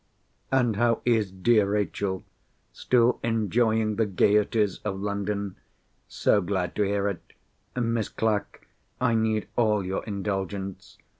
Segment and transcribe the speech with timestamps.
[0.51, 2.23] And how is dear Rachel?
[2.73, 5.57] Still enjoying the gaieties of London?
[6.07, 7.21] So glad to hear it!
[7.75, 8.67] Miss Clack,
[8.99, 10.97] I need all your indulgence.